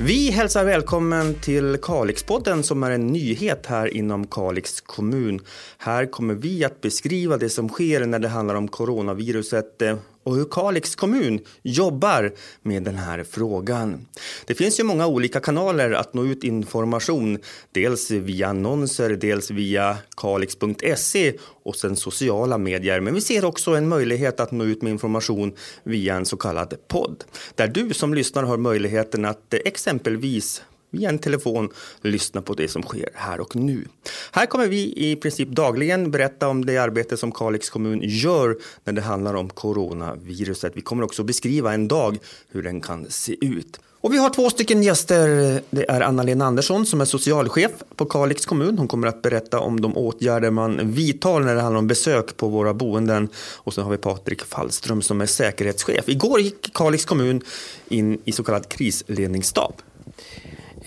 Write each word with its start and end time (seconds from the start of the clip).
Vi 0.00 0.30
hälsar 0.30 0.64
välkommen 0.64 1.34
till 1.34 1.78
Kalixpodden 1.82 2.62
som 2.62 2.82
är 2.82 2.90
en 2.90 3.06
nyhet 3.06 3.66
här 3.66 3.96
inom 3.96 4.26
Kalix 4.26 4.80
kommun. 4.80 5.40
Här 5.78 6.06
kommer 6.06 6.34
vi 6.34 6.64
att 6.64 6.80
beskriva 6.80 7.36
det 7.36 7.48
som 7.48 7.68
sker 7.68 8.06
när 8.06 8.18
det 8.18 8.28
handlar 8.28 8.54
om 8.54 8.68
coronaviruset 8.68 9.82
eh, 9.82 9.96
och 10.24 10.36
hur 10.36 10.44
Kalix 10.44 10.96
kommun 10.96 11.40
jobbar 11.62 12.32
med 12.62 12.82
den 12.82 12.96
här 12.96 13.24
frågan. 13.30 14.06
Det 14.46 14.54
finns 14.54 14.80
ju 14.80 14.84
många 14.84 15.06
olika 15.06 15.40
kanaler 15.40 15.92
att 15.92 16.14
nå 16.14 16.24
ut 16.24 16.44
information, 16.44 17.38
dels 17.72 18.10
via 18.10 18.48
annonser, 18.48 19.10
dels 19.10 19.50
via 19.50 19.98
kalix.se 20.16 21.34
och 21.62 21.76
sen 21.76 21.96
sociala 21.96 22.58
medier. 22.58 23.00
Men 23.00 23.14
vi 23.14 23.20
ser 23.20 23.44
också 23.44 23.70
en 23.70 23.88
möjlighet 23.88 24.40
att 24.40 24.52
nå 24.52 24.64
ut 24.64 24.82
med 24.82 24.90
information 24.90 25.52
via 25.82 26.14
en 26.14 26.26
så 26.26 26.36
kallad 26.36 26.74
podd, 26.88 27.24
där 27.54 27.68
du 27.68 27.94
som 27.94 28.14
lyssnar 28.14 28.42
har 28.42 28.56
möjligheten 28.56 29.24
att 29.24 29.54
eh, 29.54 29.60
exempelvis 29.64 30.62
via 30.90 31.08
en 31.08 31.18
telefon 31.18 31.68
lyssna 32.02 32.42
på 32.42 32.54
det 32.54 32.68
som 32.68 32.82
sker 32.82 33.08
här 33.14 33.40
och 33.40 33.56
nu. 33.56 33.84
Här 34.32 34.46
kommer 34.46 34.68
vi 34.68 34.92
i 34.96 35.16
princip 35.16 35.48
dagligen 35.48 36.10
berätta 36.10 36.48
om 36.48 36.64
det 36.64 36.78
arbete 36.78 37.16
som 37.16 37.32
Kalix 37.32 37.70
kommun 37.70 38.00
gör 38.02 38.56
när 38.84 38.92
det 38.92 39.02
handlar 39.02 39.34
om 39.34 39.48
coronaviruset. 39.48 40.72
Vi 40.76 40.80
kommer 40.80 41.02
också 41.02 41.22
beskriva 41.22 41.74
en 41.74 41.88
dag 41.88 42.18
hur 42.48 42.62
den 42.62 42.80
kan 42.80 43.06
se 43.10 43.36
ut. 43.40 43.80
Och 44.00 44.12
vi 44.12 44.18
har 44.18 44.30
två 44.30 44.50
stycken 44.50 44.82
gäster. 44.82 45.26
Det 45.70 45.90
är 45.90 46.00
Anna-Lena 46.00 46.44
Andersson 46.44 46.86
som 46.86 47.00
är 47.00 47.04
socialchef 47.04 47.70
på 47.96 48.04
Kalix 48.04 48.46
kommun. 48.46 48.78
Hon 48.78 48.88
kommer 48.88 49.08
att 49.08 49.22
berätta 49.22 49.60
om 49.60 49.80
de 49.80 49.96
åtgärder 49.96 50.50
man 50.50 50.92
vidtar 50.92 51.40
när 51.40 51.54
det 51.54 51.60
handlar 51.60 51.78
om 51.78 51.86
besök 51.86 52.36
på 52.36 52.48
våra 52.48 52.74
boenden. 52.74 53.28
Och 53.56 53.74
så 53.74 53.82
har 53.82 53.90
vi 53.90 53.96
Patrik 53.96 54.42
Fallström 54.42 55.02
som 55.02 55.20
är 55.20 55.26
säkerhetschef. 55.26 56.08
Igår 56.08 56.40
gick 56.40 56.74
Kalix 56.74 57.04
kommun 57.04 57.40
in 57.88 58.20
i 58.24 58.32
så 58.32 58.44
kallad 58.44 58.68
krisledningsstab. 58.68 59.74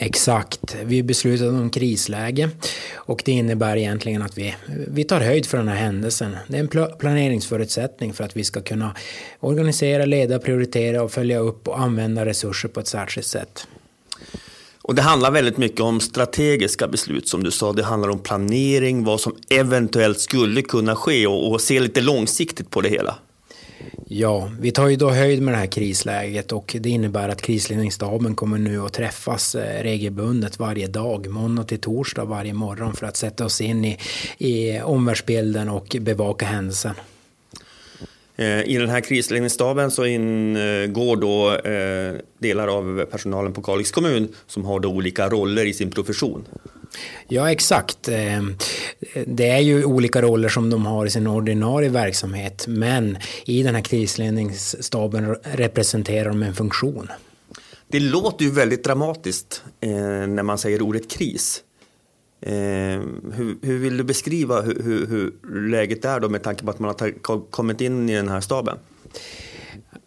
Exakt. 0.04 0.76
Vi 0.84 1.04
beslutade 1.04 1.50
om 1.50 1.70
krisläge 1.70 2.50
och 2.94 3.22
det 3.26 3.32
innebär 3.32 3.78
egentligen 3.78 4.22
att 4.22 4.38
vi, 4.38 4.56
vi 4.88 5.04
tar 5.04 5.20
höjd 5.20 5.46
för 5.46 5.58
den 5.58 5.68
här 5.68 5.76
händelsen. 5.76 6.38
Det 6.48 6.58
är 6.58 6.60
en 6.60 6.98
planeringsförutsättning 6.98 8.14
för 8.14 8.24
att 8.24 8.38
vi 8.38 8.44
ska 8.44 8.62
kunna 8.62 8.96
organisera, 9.40 10.06
leda, 10.06 10.40
prioritera 10.40 11.04
och 11.04 11.12
följa 11.12 11.40
upp 11.40 11.68
och 11.68 11.80
använda 11.80 12.26
resurser 12.26 12.70
på 12.70 12.80
ett 12.80 12.88
särskilt 12.88 13.28
sätt. 13.28 13.68
Och 14.82 14.96
det 14.96 15.02
handlar 15.02 15.32
väldigt 15.32 15.58
mycket 15.58 15.82
om 15.82 16.00
strategiska 16.00 16.88
beslut 16.88 17.28
som 17.28 17.44
du 17.44 17.52
sa. 17.52 17.74
Det 17.74 17.84
handlar 17.84 18.10
om 18.10 18.20
planering, 18.20 19.04
vad 19.04 19.20
som 19.20 19.36
eventuellt 19.50 20.20
skulle 20.20 20.62
kunna 20.62 20.96
ske 20.96 21.28
och, 21.28 21.52
och 21.52 21.62
se 21.62 21.80
lite 21.80 22.02
långsiktigt 22.02 22.70
på 22.70 22.82
det 22.82 22.90
hela. 22.90 23.16
Ja, 24.08 24.52
vi 24.60 24.72
tar 24.72 24.88
ju 24.88 24.96
då 24.96 25.10
höjd 25.10 25.42
med 25.42 25.54
det 25.54 25.58
här 25.58 25.68
krisläget 25.68 26.52
och 26.52 26.76
det 26.80 26.90
innebär 26.90 27.30
att 27.30 27.42
krisledningsstaben 27.42 28.36
kommer 28.36 28.58
nu 28.58 28.82
att 28.82 28.94
träffas 28.94 29.56
eh, 29.56 29.84
regelbundet 29.84 30.60
varje 30.60 30.88
dag, 30.88 31.30
måndag 31.30 31.64
till 31.64 31.80
torsdag 31.80 32.26
varje 32.26 32.54
morgon 32.54 32.94
för 32.94 33.06
att 33.06 33.18
sätta 33.18 33.46
oss 33.46 33.62
in 33.62 33.86
i, 33.86 33.98
i 34.38 34.82
omvärldsbilden 34.82 35.70
och 35.70 35.96
bevaka 36.00 36.46
händelsen. 36.46 36.96
Eh, 38.36 38.62
I 38.62 38.78
den 38.78 38.90
här 38.90 39.02
krisledningsstaben 39.02 39.92
så 39.92 40.06
ingår 40.06 41.16
då 41.16 41.56
eh, 41.70 42.16
delar 42.40 42.68
av 42.68 43.06
personalen 43.06 43.54
på 43.54 43.62
Kalix 43.62 43.92
kommun 43.92 44.28
som 44.48 44.66
har 44.66 44.80
då 44.80 44.90
olika 44.90 45.30
roller 45.30 45.66
i 45.66 45.74
sin 45.74 45.92
profession. 45.92 46.44
Ja, 47.28 47.52
exakt. 47.52 48.08
Eh, 48.08 48.42
det 49.26 49.50
är 49.50 49.60
ju 49.60 49.86
olika 49.86 50.22
roller 50.22 50.50
som 50.50 50.70
de 50.70 50.86
har 50.86 51.06
i 51.06 51.10
sin 51.10 51.28
ordinarie 51.28 51.90
verksamhet, 51.90 52.66
men 52.68 53.18
i 53.46 53.64
den 53.64 53.76
här 53.76 53.82
krisledningsstaben 53.82 55.36
representerar 55.44 56.30
de 56.30 56.44
en 56.44 56.56
funktion. 56.56 57.08
Det 57.88 58.00
låter 58.00 58.46
ju 58.46 58.52
väldigt 58.52 58.84
dramatiskt 58.84 59.64
eh, 59.82 59.90
när 60.28 60.44
man 60.44 60.58
säger 60.58 60.82
ordet 60.82 61.12
kris. 61.12 61.64
Eh, 62.42 62.54
hur, 63.34 63.58
hur, 63.62 63.78
vill 63.78 63.98
du 63.98 64.04
beskriva 64.04 64.62
hur, 64.62 64.84
hur, 64.84 65.08
hur, 65.08 65.34
läget 65.70 66.06
är 66.06 66.20
då 66.20 66.30
med 66.30 66.44
tanke 66.44 66.66
på 66.66 66.72
att 66.72 66.80
man 66.80 66.90
har 66.90 67.52
kommit 67.52 67.82
in 67.82 68.10
i 68.10 68.16
den 68.16 68.30
här 68.30 68.42
staben? 68.42 68.78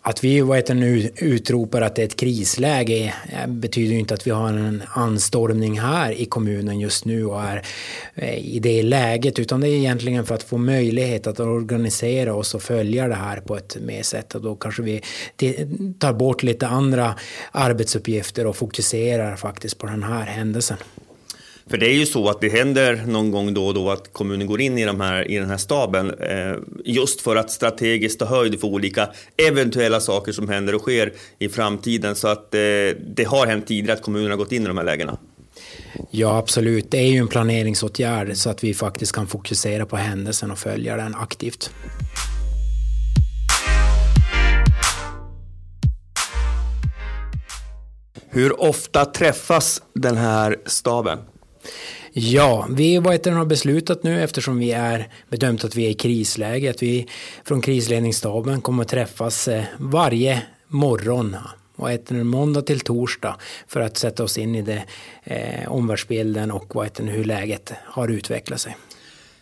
Att 0.06 0.24
vi 0.24 0.40
vad 0.40 0.56
heter, 0.56 0.74
nu 0.74 1.10
utropar 1.16 1.82
att 1.82 1.96
det 1.96 2.02
är 2.02 2.06
ett 2.06 2.16
krisläge 2.16 3.14
eh, 3.32 3.46
betyder 3.46 3.92
ju 3.92 3.98
inte 3.98 4.14
att 4.14 4.26
vi 4.26 4.30
har 4.30 4.48
en 4.48 4.82
anstormning 4.88 5.80
här 5.80 6.12
i 6.12 6.24
kommunen 6.24 6.80
just 6.80 7.04
nu 7.04 7.26
och 7.26 7.42
är 7.42 7.62
eh, 8.14 8.54
i 8.54 8.58
det 8.58 8.82
läget 8.82 9.38
utan 9.38 9.60
det 9.60 9.68
är 9.68 9.76
egentligen 9.76 10.26
för 10.26 10.34
att 10.34 10.42
få 10.42 10.58
möjlighet 10.58 11.26
att 11.26 11.40
organisera 11.40 12.34
oss 12.34 12.54
och 12.54 12.62
följa 12.62 13.08
det 13.08 13.14
här 13.14 13.40
på 13.40 13.56
ett 13.56 13.76
mer 13.80 14.02
sätt 14.02 14.34
och 14.34 14.42
då 14.42 14.56
kanske 14.56 14.82
vi 14.82 15.00
tar 15.98 16.12
bort 16.12 16.42
lite 16.42 16.66
andra 16.66 17.14
arbetsuppgifter 17.52 18.46
och 18.46 18.56
fokuserar 18.56 19.36
faktiskt 19.36 19.78
på 19.78 19.86
den 19.86 20.02
här 20.02 20.26
händelsen. 20.26 20.76
För 21.70 21.78
det 21.78 21.86
är 21.86 21.94
ju 21.94 22.06
så 22.06 22.28
att 22.28 22.40
det 22.40 22.48
händer 22.48 23.04
någon 23.06 23.30
gång 23.30 23.54
då 23.54 23.66
och 23.66 23.74
då 23.74 23.90
att 23.90 24.12
kommunen 24.12 24.46
går 24.46 24.60
in 24.60 24.78
i, 24.78 24.84
de 24.84 25.00
här, 25.00 25.30
i 25.30 25.36
den 25.36 25.50
här 25.50 25.56
staben 25.56 26.10
eh, 26.10 26.56
just 26.84 27.20
för 27.20 27.36
att 27.36 27.50
strategiskt 27.50 28.18
ta 28.18 28.24
höjd 28.24 28.60
för 28.60 28.68
olika 28.68 29.08
eventuella 29.48 30.00
saker 30.00 30.32
som 30.32 30.48
händer 30.48 30.74
och 30.74 30.80
sker 30.80 31.12
i 31.38 31.48
framtiden. 31.48 32.14
Så 32.14 32.28
att 32.28 32.54
eh, 32.54 32.60
det 33.06 33.24
har 33.26 33.46
hänt 33.46 33.66
tidigare 33.66 33.98
att 33.98 34.02
kommunen 34.02 34.30
har 34.30 34.38
gått 34.38 34.52
in 34.52 34.62
i 34.62 34.66
de 34.66 34.76
här 34.76 34.84
lägena. 34.84 35.18
Ja, 36.10 36.38
absolut. 36.38 36.90
Det 36.90 36.98
är 36.98 37.08
ju 37.08 37.18
en 37.18 37.28
planeringsåtgärd 37.28 38.36
så 38.36 38.50
att 38.50 38.64
vi 38.64 38.74
faktiskt 38.74 39.12
kan 39.12 39.26
fokusera 39.26 39.86
på 39.86 39.96
händelsen 39.96 40.50
och 40.50 40.58
följa 40.58 40.96
den 40.96 41.14
aktivt. 41.14 41.70
Hur 48.28 48.60
ofta 48.60 49.04
träffas 49.04 49.82
den 49.92 50.16
här 50.16 50.56
staben? 50.66 51.18
Ja, 52.12 52.66
vi 52.70 52.98
vad 52.98 53.26
har 53.26 53.44
beslutat 53.44 54.02
nu 54.02 54.22
eftersom 54.22 54.58
vi 54.58 54.72
är 54.72 55.08
bedömt 55.28 55.64
att 55.64 55.76
vi 55.76 55.86
är 55.86 55.90
i 55.90 55.94
krisläge 55.94 56.70
att 56.70 56.82
vi 56.82 57.08
från 57.44 57.60
krisledningsstaben 57.60 58.60
kommer 58.60 58.82
att 58.82 58.88
träffas 58.88 59.48
eh, 59.48 59.64
varje 59.78 60.42
morgon 60.68 61.36
och 61.76 61.90
äter 61.90 62.24
måndag 62.24 62.62
till 62.62 62.80
torsdag 62.80 63.36
för 63.68 63.80
att 63.80 63.96
sätta 63.96 64.24
oss 64.24 64.38
in 64.38 64.54
i 64.54 64.62
det, 64.62 64.84
eh, 65.24 65.72
omvärldsbilden 65.72 66.50
och 66.50 66.74
vad 66.74 66.86
heter 66.86 67.04
hur 67.04 67.24
läget 67.24 67.72
har 67.84 68.08
utvecklat 68.08 68.60
sig. 68.60 68.76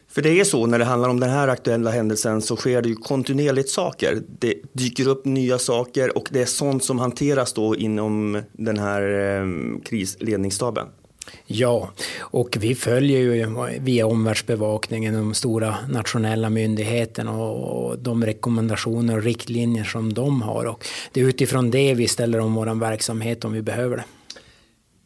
För 0.08 0.22
det 0.22 0.40
är 0.40 0.44
så 0.44 0.66
när 0.66 0.78
det 0.78 0.84
handlar 0.84 1.08
om 1.08 1.20
den 1.20 1.30
här 1.30 1.48
aktuella 1.48 1.90
händelsen 1.90 2.42
så 2.42 2.56
sker 2.56 2.82
det 2.82 2.88
ju 2.88 2.96
kontinuerligt 2.96 3.70
saker. 3.70 4.22
Det 4.38 4.54
dyker 4.72 5.08
upp 5.08 5.24
nya 5.24 5.58
saker 5.58 6.16
och 6.16 6.28
det 6.30 6.42
är 6.42 6.46
sånt 6.46 6.84
som 6.84 6.98
hanteras 6.98 7.52
då 7.52 7.76
inom 7.76 8.42
den 8.52 8.78
här 8.78 9.02
eh, 9.02 9.46
krisledningsstaben. 9.84 10.86
Ja, 11.46 11.90
och 12.20 12.56
vi 12.60 12.74
följer 12.74 13.20
ju 13.20 13.46
via 13.80 14.06
omvärldsbevakningen 14.06 15.14
de 15.14 15.34
stora 15.34 15.76
nationella 15.88 16.50
myndigheterna 16.50 17.42
och 17.42 17.98
de 17.98 18.26
rekommendationer 18.26 19.16
och 19.16 19.22
riktlinjer 19.22 19.84
som 19.84 20.14
de 20.14 20.42
har. 20.42 20.64
Och 20.64 20.84
det 21.12 21.20
är 21.20 21.24
utifrån 21.24 21.70
det 21.70 21.94
vi 21.94 22.08
ställer 22.08 22.40
om 22.40 22.54
vår 22.54 22.80
verksamhet 22.80 23.44
om 23.44 23.52
vi 23.52 23.62
behöver 23.62 23.96
det. 23.96 24.04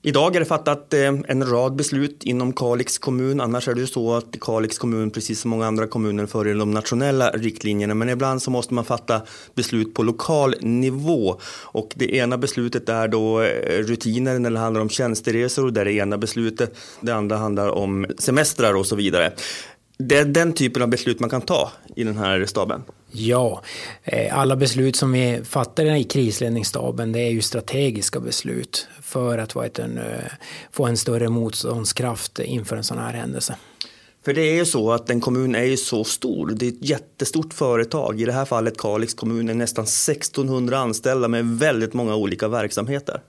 Idag 0.09 0.37
är 0.37 0.41
det 0.41 0.47
fattat 0.47 0.95
eh, 0.95 1.15
en 1.29 1.51
rad 1.51 1.77
beslut 1.77 2.25
inom 2.25 2.53
Kalix 2.53 2.99
kommun. 2.99 3.41
Annars 3.41 3.69
är 3.69 3.75
det 3.75 3.81
ju 3.81 3.87
så 3.87 4.15
att 4.15 4.41
Kalix 4.41 4.79
kommun, 4.79 5.11
precis 5.11 5.41
som 5.41 5.51
många 5.51 5.67
andra 5.67 5.87
kommuner, 5.87 6.27
följer 6.27 6.55
de 6.55 6.71
nationella 6.71 7.31
riktlinjerna. 7.31 7.95
Men 7.95 8.09
ibland 8.09 8.43
så 8.43 8.51
måste 8.51 8.75
man 8.75 8.85
fatta 8.85 9.23
beslut 9.55 9.95
på 9.95 10.03
lokal 10.03 10.55
nivå. 10.61 11.41
Och 11.63 11.93
det 11.95 12.15
ena 12.15 12.39
beslutet 12.39 12.89
är 12.89 13.09
då 13.09 13.43
eh, 13.43 13.83
rutiner 13.83 14.39
när 14.39 14.51
det 14.51 14.59
handlar 14.59 14.81
om 14.81 14.89
tjänsteresor. 14.89 15.71
Det 15.71 15.81
är 15.81 15.85
det 15.85 15.93
ena 15.93 16.19
beslutet. 16.19 16.77
Det 17.01 17.13
andra 17.13 17.37
handlar 17.37 17.69
om 17.69 18.07
semestrar 18.19 18.75
och 18.75 18.87
så 18.87 18.97
vidare. 18.97 19.33
Det 19.99 20.17
är 20.17 20.25
den 20.25 20.53
typen 20.53 20.83
av 20.83 20.89
beslut 20.89 21.21
man 21.21 21.31
kan 21.31 21.41
ta 21.41 21.73
i 21.97 22.05
den 22.05 22.19
här 22.19 22.47
staben. 22.47 22.83
Ja, 23.11 23.63
eh, 24.05 24.39
alla 24.39 24.57
beslut 24.57 24.97
som 24.97 25.13
vi 25.13 25.41
fattar 25.45 25.85
i 25.85 26.05
krisledningsstaben 26.05 27.13
det 27.13 27.21
är 27.21 27.31
ju 27.31 27.43
strategiska 27.43 28.21
beslut 28.21 28.89
för 29.03 29.39
att 29.39 29.79
en, 29.79 30.01
få 30.73 30.87
en 30.87 30.97
större 30.97 31.29
motståndskraft 31.29 32.39
inför 32.39 32.77
en 32.77 32.85
sån 32.85 32.99
här 32.99 33.13
händelse. 33.13 33.57
För 34.27 34.35
det 34.35 34.41
är 34.41 34.55
ju 34.55 34.65
så 34.65 34.93
att 34.93 35.11
en 35.11 35.21
kommun 35.21 35.55
är 35.55 35.65
ju 35.65 35.77
så 35.77 36.05
stor. 36.05 36.51
Det 36.51 36.67
är 36.67 36.69
ett 36.69 36.89
jättestort 36.89 37.55
företag. 37.55 38.21
I 38.21 38.25
det 38.25 38.33
här 38.33 38.45
fallet 38.45 38.79
Kalix 38.79 39.15
kommun 39.15 39.49
är 39.49 39.55
nästan 39.55 39.85
1600 39.85 40.79
anställda 40.79 41.29
med 41.29 41.59
väldigt 41.59 41.95
många 41.95 42.17
olika 42.17 42.49
verksamheter. 42.49 43.21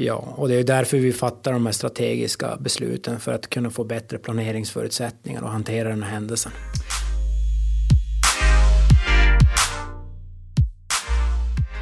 Ja, 0.00 0.34
och 0.36 0.48
det 0.48 0.54
är 0.54 0.64
därför 0.64 0.98
vi 0.98 1.12
fattar 1.12 1.52
de 1.52 1.66
här 1.66 1.72
strategiska 1.72 2.56
besluten 2.60 3.20
för 3.20 3.32
att 3.32 3.50
kunna 3.50 3.70
få 3.70 3.84
bättre 3.84 4.18
planeringsförutsättningar 4.18 5.42
och 5.42 5.50
hantera 5.50 5.88
den 5.88 6.02
här 6.02 6.10
händelsen. 6.10 6.52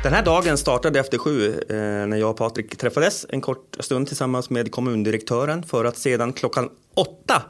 Den 0.03 0.13
här 0.13 0.25
dagen 0.25 0.59
startade 0.59 1.01
efter 1.01 1.19
sju 1.19 1.61
eh, 1.69 1.77
när 2.07 2.17
jag 2.17 2.31
och 2.31 2.37
Patrik 2.37 2.77
träffades 2.77 3.27
en 3.29 3.41
kort 3.41 3.77
stund 3.81 4.07
tillsammans 4.07 4.51
med 4.51 4.73
kommundirektören 4.73 5.63
för 5.63 5.85
att 5.85 5.97
sedan 5.97 6.33
klockan 6.33 6.71
åtta 6.95 7.43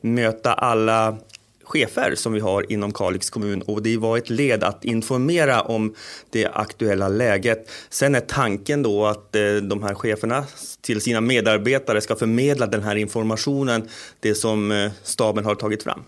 möta 0.00 0.52
alla 0.52 1.16
chefer 1.64 2.14
som 2.14 2.32
vi 2.32 2.40
har 2.40 2.72
inom 2.72 2.92
Kalix 2.92 3.30
kommun 3.30 3.62
och 3.62 3.82
det 3.82 3.96
var 3.96 4.18
ett 4.18 4.30
led 4.30 4.64
att 4.64 4.84
informera 4.84 5.60
om 5.60 5.94
det 6.30 6.46
aktuella 6.46 7.08
läget. 7.08 7.70
Sen 7.88 8.14
är 8.14 8.20
tanken 8.20 8.82
då 8.82 9.06
att 9.06 9.36
eh, 9.36 9.54
de 9.54 9.82
här 9.82 9.94
cheferna 9.94 10.44
till 10.80 11.00
sina 11.00 11.20
medarbetare 11.20 12.00
ska 12.00 12.16
förmedla 12.16 12.66
den 12.66 12.82
här 12.82 12.96
informationen, 12.96 13.88
det 14.20 14.34
som 14.34 14.72
eh, 14.72 14.90
staben 15.02 15.44
har 15.44 15.54
tagit 15.54 15.82
fram. 15.82 16.00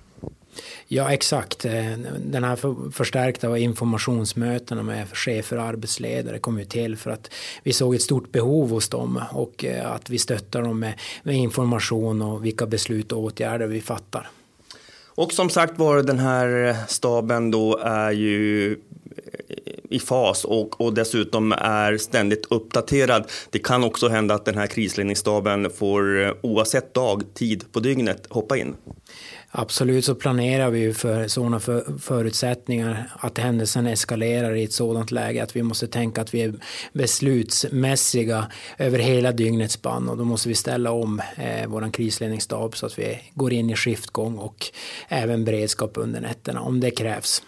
Ja, 0.88 1.12
exakt. 1.12 1.64
Eh, 1.64 1.73
den 2.19 2.44
här 2.44 2.91
förstärkta 2.91 3.58
informationsmötena 3.58 4.82
med 4.82 5.17
chefer 5.17 5.56
och 5.56 5.62
arbetsledare 5.62 6.38
kom 6.38 6.58
ju 6.58 6.64
till 6.64 6.97
för 6.97 7.11
att 7.11 7.31
vi 7.62 7.73
såg 7.73 7.94
ett 7.94 8.03
stort 8.03 8.32
behov 8.32 8.70
hos 8.70 8.88
dem 8.88 9.23
och 9.32 9.64
att 9.85 10.11
vi 10.11 10.19
stöttar 10.19 10.62
dem 10.62 10.81
med 11.23 11.37
information 11.37 12.23
och 12.23 12.44
vilka 12.44 12.67
beslut 12.67 13.12
och 13.12 13.23
åtgärder 13.23 13.67
vi 13.67 13.81
fattar. 13.81 14.31
Och 15.17 15.33
som 15.33 15.51
sagt 15.51 15.79
var, 15.79 16.03
den 16.03 16.19
här 16.19 16.77
staben 16.89 17.51
då 17.51 17.77
är 17.77 18.11
ju 18.11 18.77
i 19.91 19.99
fas 19.99 20.45
och, 20.45 20.81
och 20.81 20.95
dessutom 20.95 21.53
är 21.53 21.97
ständigt 21.97 22.47
uppdaterad. 22.51 23.31
Det 23.51 23.59
kan 23.59 23.85
också 23.85 24.09
hända 24.09 24.35
att 24.35 24.45
den 24.45 24.59
här 24.59 24.67
krisledningsstaben 24.67 25.71
får 25.71 26.23
eh, 26.23 26.33
oavsett 26.43 26.95
dag, 26.95 27.23
tid 27.35 27.73
på 27.73 27.81
dygnet 27.81 28.27
hoppa 28.31 28.57
in. 28.57 28.77
Absolut 29.51 30.05
så 30.05 30.15
planerar 30.15 30.71
vi 30.71 30.79
ju 30.79 30.95
för 30.95 31.29
sådana 31.29 31.61
för, 31.61 31.99
förutsättningar 31.99 33.11
att 33.19 33.39
händelsen 33.39 33.87
eskalerar 33.87 34.55
i 34.55 34.65
ett 34.65 34.73
sådant 34.73 35.11
läge 35.11 35.43
att 35.43 35.57
vi 35.57 35.63
måste 35.63 35.87
tänka 35.87 36.21
att 36.21 36.35
vi 36.35 36.43
är 36.43 36.55
beslutsmässiga 36.93 38.47
över 38.79 38.99
hela 38.99 39.33
dygnets 39.33 39.75
spann 39.75 40.09
och 40.09 40.17
då 40.17 40.25
måste 40.25 40.49
vi 40.49 40.55
ställa 40.55 40.91
om 40.91 41.23
eh, 41.37 41.69
vår 41.69 41.93
krisledningsstab 41.93 42.77
så 42.77 42.87
att 42.87 42.99
vi 42.99 43.19
går 43.35 43.53
in 43.53 43.71
i 43.71 43.77
skiftgång 43.77 44.39
och 44.39 44.67
även 45.09 45.45
beredskap 45.45 45.93
under 45.95 46.21
nätterna 46.21 46.61
om 46.61 46.81
det 46.81 46.91
krävs. 46.91 47.43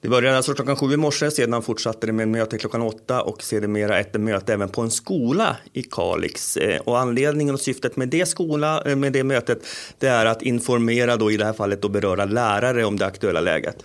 Det 0.00 0.08
började 0.08 0.36
alltså 0.36 0.54
klockan 0.54 0.76
sju 0.76 0.92
i 0.92 0.96
morse, 0.96 1.30
sedan 1.30 1.62
fortsatte 1.62 2.06
det 2.06 2.12
med 2.12 2.28
möte 2.28 2.58
klockan 2.58 2.82
åtta 2.82 3.22
och 3.22 3.42
sedermera 3.42 4.00
ett 4.00 4.20
möte 4.20 4.52
även 4.52 4.68
på 4.68 4.82
en 4.82 4.90
skola 4.90 5.56
i 5.72 5.82
Kalix. 5.82 6.56
Eh, 6.56 6.80
och 6.80 6.98
anledningen 6.98 7.54
och 7.54 7.60
syftet 7.60 7.96
med 7.96 8.08
det, 8.08 8.26
skola, 8.26 8.82
eh, 8.86 8.96
med 8.96 9.12
det 9.12 9.24
mötet 9.24 9.66
det 9.98 10.06
är 10.06 10.26
att 10.26 10.42
informera 10.42 11.16
då 11.16 11.30
i 11.30 11.36
det 11.36 11.44
här 11.44 11.52
fallet 11.52 11.84
och 11.84 11.90
beröra 11.90 12.24
lärare 12.24 12.84
om 12.84 12.98
det 12.98 13.06
aktuella 13.06 13.40
läget. 13.40 13.76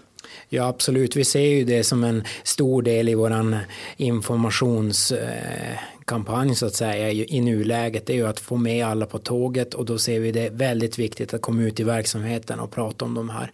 Ja, 0.49 0.67
absolut. 0.67 1.15
Vi 1.15 1.25
ser 1.25 1.39
ju 1.39 1.63
det 1.63 1.83
som 1.83 2.03
en 2.03 2.23
stor 2.43 2.81
del 2.81 3.09
i 3.09 3.15
vår 3.15 3.57
informationskampanj 3.97 6.49
eh, 6.49 6.53
så 6.53 6.65
att 6.65 6.75
säga 6.75 7.11
i 7.11 7.41
nuläget. 7.41 8.05
Det 8.05 8.13
är 8.13 8.17
ju 8.17 8.27
att 8.27 8.39
få 8.39 8.57
med 8.57 8.85
alla 8.85 9.05
på 9.05 9.19
tåget 9.19 9.73
och 9.73 9.85
då 9.85 9.97
ser 9.97 10.19
vi 10.19 10.31
det 10.31 10.49
väldigt 10.49 10.99
viktigt 10.99 11.33
att 11.33 11.41
komma 11.41 11.61
ut 11.61 11.79
i 11.79 11.83
verksamheten 11.83 12.59
och 12.59 12.71
prata 12.71 13.05
om 13.05 13.13
de 13.13 13.29
här 13.29 13.51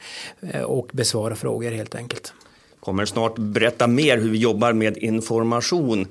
och 0.66 0.90
besvara 0.94 1.36
frågor 1.36 1.72
helt 1.72 1.96
enkelt 1.96 2.34
kommer 2.80 3.06
snart 3.06 3.38
berätta 3.38 3.88
mer 3.88 4.18
hur 4.18 4.30
vi 4.30 4.38
jobbar 4.38 4.74
med 4.74 4.98
information. 4.98 6.08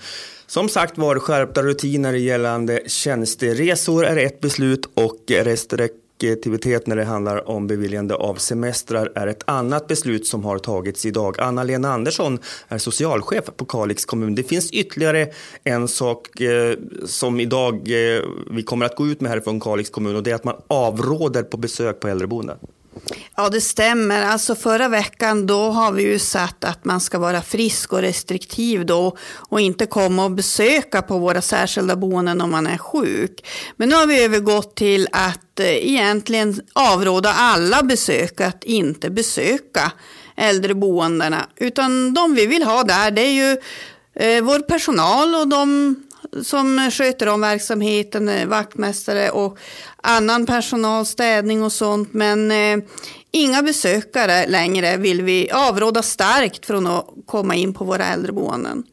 Som 0.47 0.69
sagt 0.69 0.99
var, 0.99 1.19
skärpta 1.19 1.63
rutiner 1.63 2.13
gällande 2.13 2.81
tjänsteresor 2.87 4.05
är 4.05 4.17
ett 4.17 4.41
beslut 4.41 4.91
och 4.95 5.17
restriktivitet 5.29 6.87
när 6.87 6.97
det 6.97 7.05
handlar 7.05 7.49
om 7.49 7.67
beviljande 7.67 8.15
av 8.15 8.35
semestrar 8.35 9.13
är 9.15 9.27
ett 9.27 9.43
annat 9.45 9.87
beslut 9.87 10.27
som 10.27 10.45
har 10.45 10.59
tagits 10.59 11.07
idag. 11.07 11.41
Anna-Lena 11.41 11.93
Andersson 11.93 12.39
är 12.69 12.79
socialchef 12.79 13.45
på 13.57 13.65
Kalix 13.65 14.05
kommun. 14.05 14.35
Det 14.35 14.43
finns 14.43 14.71
ytterligare 14.71 15.29
en 15.65 15.89
sak 15.89 16.41
eh, 16.41 16.77
som 17.07 17.41
idag 17.41 17.75
eh, 17.75 18.23
vi 18.51 18.63
kommer 18.63 18.87
att 18.87 18.97
gå 18.97 19.07
ut 19.07 19.21
med 19.21 19.31
här 19.31 19.41
från 19.41 19.61
Kalix 19.61 19.91
kommun 19.91 20.17
och 20.17 20.23
det 20.23 20.31
är 20.31 20.35
att 20.35 20.45
man 20.45 20.57
avråder 20.69 21.43
på 21.43 21.57
besök 21.57 22.01
på 22.01 22.09
äldreboenden. 22.09 22.59
Ja, 23.37 23.49
det 23.49 23.61
stämmer. 23.61 24.23
Alltså 24.23 24.55
förra 24.55 24.89
veckan 24.89 25.47
då 25.47 25.71
har 25.71 25.93
vi 25.93 26.03
ju 26.03 26.19
satt 26.19 26.65
att 26.65 26.85
man 26.85 27.01
ska 27.01 27.19
vara 27.19 27.43
frisk 27.43 27.93
och 27.93 28.01
restriktiv 28.01 28.87
då 28.87 29.17
och 29.35 29.61
inte 29.61 29.87
komma 29.87 30.25
och 30.25 30.31
besöka 30.31 31.03
på 31.03 31.19
våra 31.19 31.43
särskilda 31.43 31.97
boenden 31.97 32.41
om 32.41 32.51
man 32.51 32.67
är 32.67 32.79
sjuk. 32.79 33.47
Men 33.77 33.89
nu 33.89 33.95
har 33.95 34.07
vi 34.07 34.25
övergått 34.25 34.77
till 34.77 35.09
att 35.13 35.61
eh, 35.61 35.67
egentligen 35.67 36.61
avråda 36.73 37.33
alla 37.33 37.83
besök 37.83 38.41
att 38.41 38.65
inte 38.65 39.11
besöka 39.11 39.93
äldreboendena. 40.37 41.47
Utan 41.57 42.15
de 42.15 42.35
vi 42.35 42.47
vill 42.47 42.63
ha 42.63 42.83
där 42.83 43.11
det 43.11 43.23
är 43.23 43.33
ju 43.33 43.57
eh, 44.15 44.45
vår 44.45 44.59
personal 44.59 45.35
och 45.35 45.49
de 45.49 45.97
som 46.43 46.91
sköter 46.91 47.29
om 47.29 47.41
verksamheten, 47.41 48.29
eh, 48.29 48.47
vaktmästare 48.47 49.31
och 49.31 49.59
annan 50.03 50.47
personal, 50.47 51.07
städning 51.07 51.63
och 51.63 51.73
sånt. 51.73 52.13
Men 52.13 52.51
eh, 52.51 52.85
inga 53.31 53.63
besökare 53.63 54.47
längre 54.47 54.97
vill 54.97 55.23
vi 55.23 55.51
avråda 55.51 56.03
starkt 56.03 56.67
från 56.67 56.87
att 56.87 57.07
komma 57.27 57.55
in 57.55 57.75
på 57.75 57.85
våra 57.85 58.07
äldreboenden. 58.07 58.85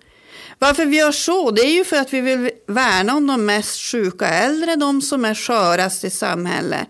Varför 0.60 0.86
vi 0.86 0.98
gör 0.98 1.12
så, 1.12 1.52
det 1.52 1.62
är 1.62 1.74
ju 1.74 1.86
för 1.86 1.98
att 1.98 2.14
vi 2.14 2.22
vill 2.22 2.50
värna 2.68 3.16
om 3.16 3.28
de 3.28 3.46
mest 3.46 3.92
sjuka 3.92 4.28
äldre, 4.28 4.76
de 4.76 5.02
som 5.02 5.26
är 5.26 5.34
skörast 5.36 6.04
i 6.04 6.10
samhället. 6.10 6.88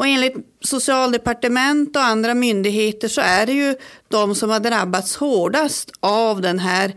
Och 0.00 0.06
enligt 0.06 0.36
socialdepartement 0.60 1.96
och 1.96 2.02
andra 2.02 2.34
myndigheter 2.34 3.08
så 3.08 3.20
är 3.20 3.46
det 3.46 3.52
ju 3.52 3.76
de 4.08 4.34
som 4.34 4.50
har 4.50 4.60
drabbats 4.60 5.16
hårdast 5.16 5.90
av 6.00 6.40
den 6.40 6.58
här 6.58 6.94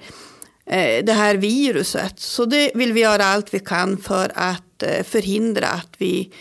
Eh, 0.65 1.03
det 1.03 1.13
här 1.13 1.35
viruset. 1.35 2.19
Så 2.19 2.45
det 2.45 2.71
vill 2.75 2.93
vi 2.93 3.01
göra 3.01 3.25
allt 3.25 3.53
vi 3.53 3.59
kan 3.59 3.97
för 3.97 4.31
att 4.35 4.83
eh, 4.83 5.03
förhindra 5.03 5.67
att 5.67 5.93
vi, 5.97 6.31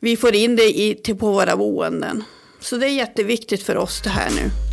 vi 0.00 0.16
får 0.16 0.34
in 0.34 0.56
det 0.56 0.80
i, 0.80 0.94
till 0.94 1.16
på 1.16 1.32
våra 1.32 1.56
boenden. 1.56 2.24
Så 2.60 2.76
det 2.76 2.86
är 2.86 2.94
jätteviktigt 2.94 3.62
för 3.62 3.76
oss 3.76 4.00
det 4.04 4.10
här 4.10 4.30
nu. 4.30 4.71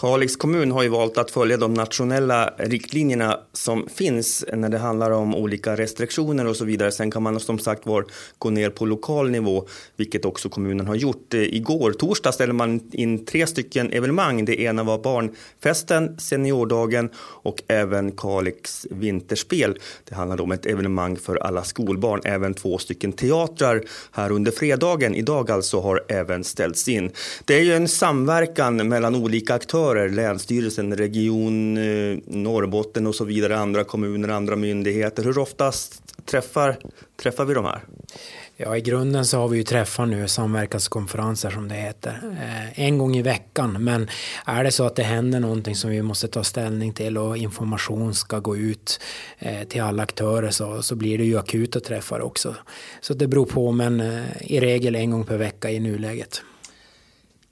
Kalix 0.00 0.36
kommun 0.36 0.70
har 0.72 0.82
ju 0.82 0.88
valt 0.88 1.18
att 1.18 1.30
följa 1.30 1.56
de 1.56 1.74
nationella 1.74 2.54
riktlinjerna 2.56 3.40
som 3.52 3.88
finns 3.94 4.44
när 4.52 4.68
det 4.68 4.78
handlar 4.78 5.10
om 5.10 5.34
olika 5.34 5.76
restriktioner 5.76 6.46
och 6.46 6.56
så 6.56 6.64
vidare. 6.64 6.92
Sen 6.92 7.10
kan 7.10 7.22
man 7.22 7.40
som 7.40 7.58
sagt 7.58 7.86
var 7.86 8.04
gå 8.38 8.50
ner 8.50 8.70
på 8.70 8.86
lokal 8.86 9.30
nivå, 9.30 9.68
vilket 9.96 10.24
också 10.24 10.48
kommunen 10.48 10.86
har 10.86 10.94
gjort. 10.94 11.34
Eh, 11.34 11.40
igår, 11.40 11.92
torsdag, 11.92 12.32
ställde 12.32 12.54
man 12.54 12.80
in 12.92 13.24
tre 13.24 13.46
stycken 13.46 13.92
evenemang. 13.92 14.44
Det 14.44 14.60
ena 14.60 14.82
var 14.82 14.98
barnfesten, 14.98 16.18
seniordagen 16.18 17.10
och 17.18 17.62
även 17.68 18.12
Kalix 18.12 18.86
vinterspel. 18.90 19.78
Det 20.04 20.14
handlade 20.14 20.42
om 20.42 20.52
ett 20.52 20.66
evenemang 20.66 21.16
för 21.16 21.36
alla 21.36 21.64
skolbarn. 21.64 22.20
Även 22.24 22.54
två 22.54 22.78
stycken 22.78 23.12
teatrar 23.12 23.82
här 24.12 24.32
under 24.32 24.52
fredagen, 24.52 25.14
idag 25.14 25.50
alltså, 25.50 25.80
har 25.80 26.04
även 26.08 26.44
ställts 26.44 26.88
in. 26.88 27.10
Det 27.44 27.54
är 27.54 27.62
ju 27.62 27.74
en 27.74 27.88
samverkan 27.88 28.88
mellan 28.88 29.14
olika 29.14 29.54
aktörer 29.54 29.87
aktörer, 29.88 30.08
Länsstyrelsen, 30.08 30.96
Region 30.96 31.76
eh, 31.76 32.18
Norrbotten 32.26 33.06
och 33.06 33.14
så 33.14 33.24
vidare, 33.24 33.58
andra 33.58 33.84
kommuner, 33.84 34.28
andra 34.28 34.56
myndigheter. 34.56 35.24
Hur 35.24 35.38
oftast 35.38 36.02
träffar, 36.24 36.78
träffar 37.22 37.44
vi 37.44 37.54
de 37.54 37.64
här? 37.64 37.80
Ja, 38.56 38.76
i 38.76 38.80
grunden 38.80 39.24
så 39.24 39.38
har 39.38 39.48
vi 39.48 39.56
ju 39.56 39.62
träffar 39.62 40.06
nu, 40.06 40.28
samverkanskonferenser 40.28 41.50
som 41.50 41.68
det 41.68 41.74
heter, 41.74 42.20
eh, 42.42 42.80
en 42.80 42.98
gång 42.98 43.16
i 43.16 43.22
veckan. 43.22 43.84
Men 43.84 44.08
är 44.46 44.64
det 44.64 44.72
så 44.72 44.84
att 44.84 44.96
det 44.96 45.02
händer 45.02 45.40
någonting 45.40 45.74
som 45.74 45.90
vi 45.90 46.02
måste 46.02 46.28
ta 46.28 46.44
ställning 46.44 46.92
till 46.92 47.18
och 47.18 47.36
information 47.36 48.14
ska 48.14 48.38
gå 48.38 48.56
ut 48.56 49.00
eh, 49.38 49.68
till 49.68 49.82
alla 49.82 50.02
aktörer 50.02 50.50
så, 50.50 50.82
så 50.82 50.94
blir 50.94 51.18
det 51.18 51.24
ju 51.24 51.38
akuta 51.38 51.80
träffar 51.80 52.20
också. 52.20 52.54
Så 53.00 53.14
det 53.14 53.26
beror 53.28 53.46
på, 53.46 53.72
men 53.72 54.00
i 54.40 54.60
regel 54.60 54.94
en 54.94 55.10
gång 55.10 55.24
per 55.24 55.36
vecka 55.36 55.70
i 55.70 55.80
nuläget. 55.80 56.42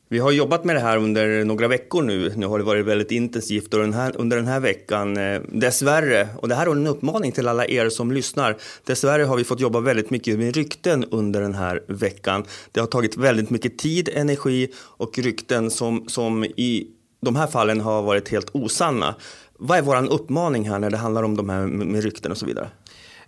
Vi 0.08 0.18
har 0.18 0.30
jobbat 0.30 0.64
med 0.64 0.76
det 0.76 0.80
här 0.80 0.96
under 0.96 1.44
några 1.44 1.68
veckor 1.68 2.02
nu. 2.02 2.32
Nu 2.36 2.46
har 2.46 2.58
det 2.58 2.64
varit 2.64 2.86
väldigt 2.86 3.10
intensivt 3.10 3.74
och 3.74 3.80
den 3.80 3.92
här, 3.92 4.12
under 4.16 4.36
den 4.36 4.46
här 4.46 4.60
veckan, 4.60 5.16
eh, 5.16 5.40
dessvärre, 5.48 6.28
och 6.36 6.48
det 6.48 6.54
här 6.54 6.66
är 6.66 6.70
en 6.70 6.86
uppmaning 6.86 7.32
till 7.32 7.48
alla 7.48 7.66
er 7.66 7.88
som 7.88 8.12
lyssnar. 8.12 8.56
Dessvärre 8.84 9.22
har 9.22 9.36
vi 9.36 9.44
fått 9.44 9.60
jobba 9.60 9.80
väldigt 9.80 10.10
mycket 10.10 10.38
med 10.38 10.56
rykten 10.56 11.04
under 11.04 11.40
den 11.40 11.54
här 11.54 11.82
veckan. 11.86 12.44
Det 12.72 12.80
har 12.80 12.86
tagit 12.86 13.16
väldigt 13.16 13.50
mycket 13.50 13.78
tid, 13.78 14.08
energi 14.14 14.68
och 14.76 15.18
rykten 15.18 15.70
som, 15.70 16.04
som 16.08 16.44
i 16.44 16.86
de 17.22 17.36
här 17.36 17.46
fallen 17.46 17.80
har 17.80 18.02
varit 18.02 18.28
helt 18.28 18.50
osanna. 18.52 19.14
Vad 19.58 19.78
är 19.78 19.82
vår 19.82 20.12
uppmaning 20.12 20.68
här 20.68 20.78
när 20.78 20.90
det 20.90 20.96
handlar 20.96 21.22
om 21.22 21.36
de 21.36 21.48
här 21.48 21.66
med 21.66 22.02
rykten 22.02 22.32
och 22.32 22.38
så 22.38 22.46
vidare? 22.46 22.68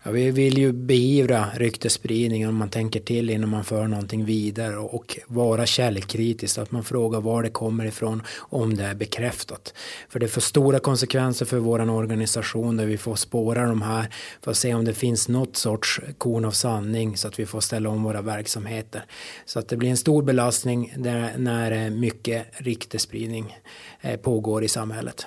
Ja, 0.03 0.11
vi 0.11 0.31
vill 0.31 0.59
ju 0.59 0.73
beivra 0.73 1.47
ryktesspridning 1.55 2.49
om 2.49 2.55
man 2.55 2.69
tänker 2.69 3.01
till 3.01 3.31
innan 3.31 3.49
man 3.49 3.65
för 3.65 3.87
någonting 3.87 4.25
vidare 4.25 4.77
och 4.77 5.19
vara 5.27 5.67
källkritisk, 5.67 6.59
att 6.59 6.71
man 6.71 6.85
frågar 6.85 7.21
var 7.21 7.43
det 7.43 7.51
kommer 7.51 7.85
ifrån 7.85 8.23
om 8.39 8.77
det 8.77 8.85
är 8.85 8.95
bekräftat. 8.95 9.75
För 10.09 10.21
det 10.21 10.29
får 10.29 10.41
stora 10.41 10.79
konsekvenser 10.79 11.47
för 11.47 11.59
vår 11.59 11.91
organisation 11.91 12.77
där 12.77 12.87
vi 12.87 12.99
får 12.99 13.17
spåra 13.17 13.67
de 13.67 13.83
här 13.83 14.15
för 14.43 14.51
att 14.51 14.57
se 14.57 14.75
om 14.75 14.85
det 14.85 14.95
finns 14.95 15.29
något 15.29 15.57
sorts 15.57 16.01
korn 16.19 16.45
av 16.45 16.51
sanning 16.51 17.17
så 17.17 17.29
att 17.29 17.39
vi 17.39 17.47
får 17.47 17.61
ställa 17.61 17.89
om 17.89 18.03
våra 18.03 18.23
verksamheter. 18.23 19.05
Så 19.45 19.59
att 19.59 19.69
det 19.69 19.77
blir 19.77 19.91
en 19.91 19.97
stor 19.97 20.23
belastning 20.23 20.95
där, 20.97 21.33
när 21.39 21.71
eh, 21.71 21.91
mycket 21.91 22.47
ryktesspridning 22.53 23.57
eh, 24.01 24.17
pågår 24.17 24.65
i 24.65 24.69
samhället. 24.69 25.27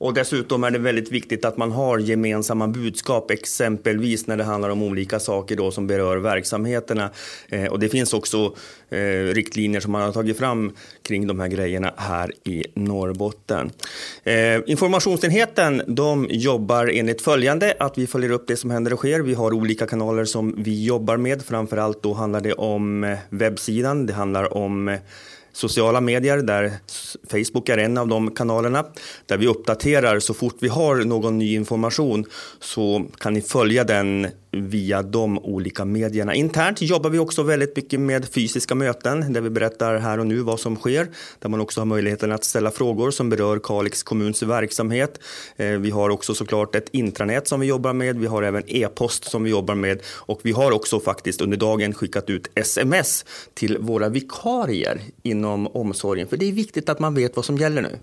Och 0.00 0.14
dessutom 0.14 0.64
är 0.64 0.70
det 0.70 0.78
väldigt 0.78 1.12
viktigt 1.12 1.44
att 1.44 1.56
man 1.56 1.72
har 1.72 1.98
gemensamma 1.98 2.68
budskap, 2.68 3.30
exempelvis 3.30 4.26
när 4.26 4.36
det 4.36 4.44
handlar 4.44 4.70
om 4.70 4.82
olika 4.82 5.20
saker 5.20 5.56
då 5.56 5.70
som 5.70 5.86
berör 5.86 6.16
verksamheterna. 6.16 7.10
Eh, 7.48 7.64
och 7.64 7.78
det 7.78 7.88
finns 7.88 8.14
också 8.14 8.54
eh, 8.90 8.98
riktlinjer 9.34 9.80
som 9.80 9.92
man 9.92 10.02
har 10.02 10.12
tagit 10.12 10.38
fram 10.38 10.72
kring 11.02 11.26
de 11.26 11.40
här 11.40 11.48
grejerna 11.48 11.94
här 11.96 12.32
i 12.44 12.64
Norrbotten. 12.74 13.70
Eh, 14.24 14.60
informationsenheten 14.66 15.82
de 15.86 16.26
jobbar 16.30 16.86
enligt 16.86 17.22
följande, 17.22 17.74
att 17.78 17.98
vi 17.98 18.06
följer 18.06 18.30
upp 18.30 18.44
det 18.46 18.56
som 18.56 18.70
händer 18.70 18.92
och 18.92 18.98
sker. 18.98 19.20
Vi 19.20 19.34
har 19.34 19.52
olika 19.52 19.86
kanaler 19.86 20.24
som 20.24 20.54
vi 20.58 20.84
jobbar 20.84 21.16
med. 21.16 21.42
Framförallt 21.42 22.02
då 22.02 22.12
handlar 22.12 22.40
det 22.40 22.52
om 22.52 23.04
eh, 23.04 23.18
webbsidan, 23.30 24.06
det 24.06 24.12
handlar 24.12 24.56
om 24.56 24.88
eh, 24.88 24.98
sociala 25.52 26.00
medier 26.00 26.36
där 26.36 26.72
Facebook 27.30 27.68
är 27.68 27.78
en 27.78 27.98
av 27.98 28.08
de 28.08 28.30
kanalerna 28.30 28.84
där 29.26 29.38
vi 29.38 29.46
uppdaterar 29.46 30.20
så 30.20 30.34
fort 30.34 30.56
vi 30.60 30.68
har 30.68 30.96
någon 30.96 31.38
ny 31.38 31.54
information 31.54 32.24
så 32.60 33.06
kan 33.18 33.34
ni 33.34 33.42
följa 33.42 33.84
den 33.84 34.26
via 34.52 35.02
de 35.02 35.38
olika 35.38 35.84
medierna. 35.84 36.34
Internt 36.34 36.82
jobbar 36.82 37.10
vi 37.10 37.18
också 37.18 37.42
väldigt 37.42 37.76
mycket 37.76 38.00
med 38.00 38.28
fysiska 38.28 38.74
möten 38.74 39.32
där 39.32 39.40
vi 39.40 39.50
berättar 39.50 39.98
här 39.98 40.18
och 40.18 40.26
nu 40.26 40.38
vad 40.40 40.60
som 40.60 40.76
sker. 40.76 41.08
Där 41.38 41.48
man 41.48 41.60
också 41.60 41.80
har 41.80 41.86
möjligheten 41.86 42.32
att 42.32 42.44
ställa 42.44 42.70
frågor 42.70 43.10
som 43.10 43.30
berör 43.30 43.58
Kalix 43.62 44.02
kommuns 44.02 44.42
verksamhet. 44.42 45.20
Eh, 45.56 45.66
vi 45.66 45.90
har 45.90 46.10
också 46.10 46.34
såklart 46.34 46.74
ett 46.74 46.88
intranät 46.92 47.48
som 47.48 47.60
vi 47.60 47.66
jobbar 47.66 47.92
med. 47.92 48.18
Vi 48.18 48.26
har 48.26 48.42
även 48.42 48.62
e-post 48.66 49.24
som 49.24 49.44
vi 49.44 49.50
jobbar 49.50 49.74
med 49.74 50.00
och 50.06 50.40
vi 50.42 50.52
har 50.52 50.72
också 50.72 51.00
faktiskt 51.00 51.40
under 51.40 51.56
dagen 51.56 51.94
skickat 51.94 52.30
ut 52.30 52.50
sms 52.54 53.24
till 53.54 53.78
våra 53.78 54.08
vikarier 54.08 55.00
inom 55.22 55.66
omsorgen. 55.66 56.28
För 56.28 56.36
det 56.36 56.48
är 56.48 56.52
viktigt 56.52 56.88
att 56.88 56.98
man 56.98 57.14
vet 57.14 57.36
vad 57.36 57.44
som 57.44 57.56
gäller 57.56 57.82
nu. 57.82 57.98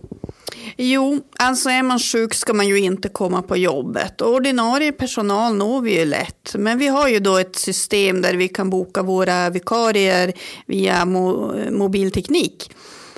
Jo, 0.78 1.22
alltså 1.40 1.70
är 1.70 1.84
man 1.84 2.00
sjuk 2.00 2.34
ska 2.34 2.54
man 2.54 2.68
ju 2.68 2.80
inte 2.80 3.10
komma 3.10 3.42
på 3.42 3.58
jobbet. 3.58 4.22
Ordinarie 4.22 4.92
personal 4.92 5.56
når 5.56 5.82
vi 5.82 6.00
ju 6.00 6.06
lätt. 6.06 6.56
Men 6.56 6.78
vi 6.78 6.88
har 6.88 7.08
ju 7.08 7.20
då 7.20 7.38
ett 7.38 7.56
system 7.56 8.22
där 8.22 8.34
vi 8.34 8.48
kan 8.48 8.70
boka 8.70 9.02
våra 9.02 9.50
vikarier 9.50 10.34
via 10.66 11.06
mo 11.06 11.54
mobilteknik. 11.72 12.72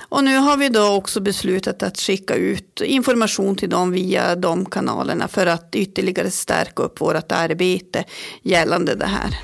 Och 0.09 0.23
nu 0.23 0.37
har 0.37 0.57
vi 0.57 0.69
då 0.69 0.93
också 0.93 1.19
beslutat 1.19 1.83
att 1.83 1.97
skicka 1.97 2.35
ut 2.35 2.81
information 2.81 3.55
till 3.55 3.69
dem 3.69 3.91
via 3.91 4.35
de 4.35 4.65
kanalerna 4.65 5.27
för 5.27 5.45
att 5.45 5.75
ytterligare 5.75 6.31
stärka 6.31 6.83
upp 6.83 7.01
vårt 7.01 7.31
arbete 7.31 8.03
gällande 8.41 8.95
det 8.95 9.05
här. 9.05 9.39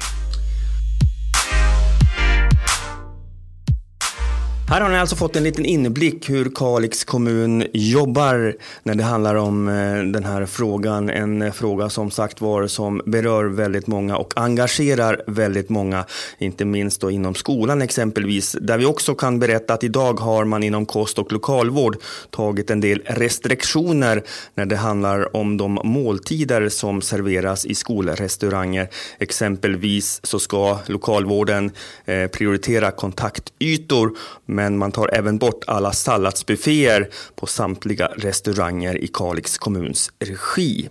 Här 4.68 4.82
har 4.82 4.90
ni 4.90 4.98
alltså 4.98 5.16
fått 5.16 5.36
en 5.36 5.44
liten 5.44 5.66
inblick 5.66 6.30
hur 6.30 6.52
Kalix 6.56 7.04
kommun 7.04 7.64
jobbar 7.74 8.56
när 8.84 8.96
det 8.96 9.04
handlar 9.04 9.36
om 9.36 9.68
eh, 9.68 10.04
den 10.04 10.24
här 10.24 10.46
frågan. 10.46 11.10
En 11.10 11.42
eh, 11.42 11.52
fråga 11.52 11.90
som 11.90 12.12
sagt 12.12 12.42
var 12.42 12.68
som 12.68 13.02
berör 13.06 13.46
väldigt 13.46 13.88
många 13.88 14.18
och 14.18 14.34
engagerar 14.36 15.22
väldigt 15.28 15.70
många, 15.70 16.06
inte 16.38 16.66
minst 16.66 17.02
då 17.02 17.12
inom 17.12 17.36
skolan 17.36 17.82
exempelvis, 17.82 18.56
där 18.62 18.78
vi 18.78 18.86
också 18.86 19.16
kan 19.16 19.40
berätta 19.40 19.74
att 19.74 19.84
idag 19.84 20.20
har 20.20 20.46
man 20.46 20.64
inom 20.64 20.86
kost 20.86 21.20
och 21.20 21.32
lokalvård 21.32 21.98
tagit 22.30 22.70
en 22.70 22.82
del 22.82 23.02
restriktioner 23.06 24.24
när 24.56 24.66
det 24.66 24.76
handlar 24.76 25.36
om 25.36 25.58
de 25.58 25.80
måltider 25.84 26.70
som 26.70 27.02
serveras 27.02 27.66
i 27.66 27.76
skolrestauranger. 27.76 28.90
Exempelvis 29.20 30.20
så 30.24 30.40
ska 30.40 30.80
lokalvården 30.86 31.72
eh, 32.06 32.28
prioritera 32.28 32.92
kontaktytor 32.92 34.12
men 34.56 34.78
man 34.78 34.92
tar 34.92 35.16
även 35.16 35.38
bort 35.38 35.64
alla 35.68 35.92
salladsbufféer 35.92 37.10
på 37.36 37.48
samtliga 37.48 38.08
restauranger 38.18 39.04
i 39.04 39.08
Kalix 39.08 39.58
kommuns 39.58 40.12
regi. 40.20 40.90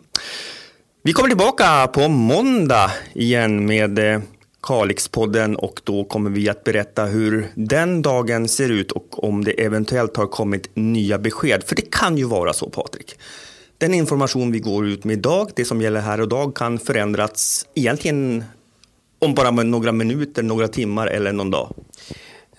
Vi 1.02 1.12
kommer 1.12 1.28
tillbaka 1.28 1.87
på 1.87 2.09
måndag 2.09 2.90
igen 3.14 3.66
med 3.66 3.99
eh, 3.99 4.21
Kalixpodden 4.62 5.56
och 5.56 5.80
då 5.85 6.04
kommer 6.04 6.30
vi 6.30 6.49
att 6.49 6.64
berätta 6.64 7.04
hur 7.04 7.49
den 7.54 8.02
dagen 8.02 8.49
ser 8.49 8.68
ut 8.68 8.92
och 8.92 9.25
om 9.25 9.44
det 9.44 9.64
eventuellt 9.64 10.16
har 10.16 10.26
kommit 10.26 10.71
nya 10.75 11.18
besked. 11.18 11.64
För 11.64 11.76
det 11.76 11.90
kan 11.90 12.18
ju 12.18 12.25
vara 12.25 12.52
så 12.52 12.71
Patrik. 12.71 13.18
Den 13.78 13.94
information 13.94 14.52
vi 14.52 14.59
går 14.59 14.87
ut 14.87 15.04
med 15.04 15.18
idag, 15.18 15.50
det 15.56 15.64
som 15.64 15.80
gäller 15.80 16.00
här 16.00 16.21
och 16.21 16.28
dag, 16.28 16.56
kan 16.56 16.78
förändras 16.78 17.66
egentligen 17.75 18.44
om 19.18 19.35
bara 19.35 19.50
några 19.50 19.92
minuter, 19.92 20.42
några 20.42 20.68
timmar 20.68 21.06
eller 21.06 21.33
någon 21.33 21.50
dag 21.50 21.75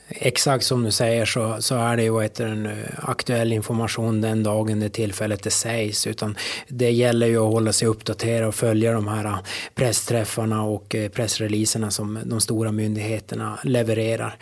exakt 0.07 0.65
som 0.65 0.83
du 0.83 0.91
säger 0.91 1.25
så, 1.25 1.55
så 1.59 1.75
är 1.75 1.97
det 1.97 2.03
ju 2.03 2.29
en 2.39 2.65
eh, 2.65 2.73
aktuell 2.97 3.53
information 3.53 4.21
den 4.21 4.43
dagen 4.43 4.79
det 4.79 4.89
tillfället 4.89 5.43
det 5.43 5.49
sägs. 5.49 6.07
Utan 6.07 6.37
det 6.67 6.91
gäller 6.91 7.27
ju 7.27 7.37
att 7.37 7.53
hålla 7.53 7.73
sig 7.73 7.87
uppdaterad 7.87 8.47
och 8.47 8.55
följa 8.55 8.91
de 8.91 9.07
här 9.07 9.25
eh, 9.25 9.37
pressträffarna 9.75 10.63
och 10.63 10.95
eh, 10.95 11.09
pressreleaserna 11.09 11.91
som 11.91 12.19
de 12.25 12.41
stora 12.41 12.71
myndigheterna 12.71 13.59
levererar. 13.63 14.37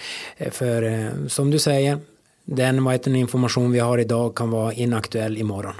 För 0.51 1.11
som 1.27 1.51
du 1.51 1.59
säger, 1.59 1.99
den 2.45 2.83
vad 2.83 2.93
heter, 2.93 3.15
information 3.15 3.71
vi 3.71 3.79
har 3.79 3.97
idag 3.97 4.35
kan 4.35 4.49
vara 4.49 4.73
inaktuell 4.73 5.37
imorgon. 5.37 5.73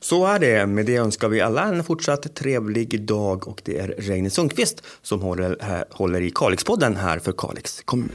Så 0.00 0.26
är 0.26 0.38
det. 0.38 0.66
Med 0.66 0.86
det 0.86 0.96
önskar 0.96 1.28
vi 1.28 1.40
alla 1.40 1.62
en 1.62 1.84
fortsatt 1.84 2.34
trevlig 2.34 3.00
dag 3.00 3.48
och 3.48 3.62
det 3.64 3.78
är 3.78 3.88
Reine 3.88 4.30
Sundqvist 4.30 4.82
som 5.02 5.22
håller, 5.22 5.84
håller 5.90 6.20
i 6.20 6.30
Kalixpodden 6.30 6.96
här 6.96 7.18
för 7.18 7.32
Kalix 7.32 7.82
kommun. 7.84 8.10